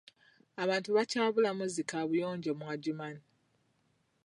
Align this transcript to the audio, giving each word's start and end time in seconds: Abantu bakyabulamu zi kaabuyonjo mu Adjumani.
Abantu 0.63 0.89
bakyabulamu 0.97 1.63
zi 1.73 1.83
kaabuyonjo 1.89 2.51
mu 2.59 2.65
Adjumani. 2.73 3.21